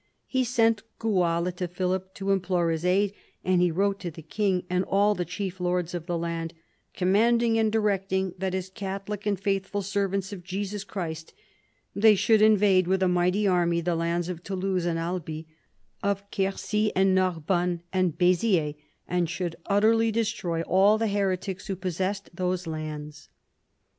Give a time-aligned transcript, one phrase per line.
[0.25, 3.13] He sent Guala to Philip to implore his aid,
[3.45, 6.55] and he wrote to the king and all the chief lords of the land,
[6.95, 11.35] "commanding and directing that as catholic and faithful servants of Jesus Christ
[11.95, 15.47] they should invade with a mighty army the lands of Toulouse and Albi,
[16.01, 18.73] of Quercy and Narbonne and Beziers,
[19.07, 23.29] and should utterly destroy all the heretics who possessed those lands."